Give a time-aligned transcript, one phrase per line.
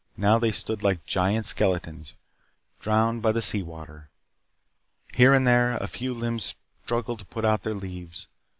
[0.17, 2.15] Now they stood like gaunt skeletons,
[2.79, 4.09] drowned by the sea water.
[5.13, 8.27] Here and there a few limbs struggled to put out their leaves.